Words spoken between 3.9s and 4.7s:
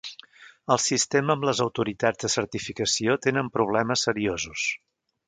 seriosos.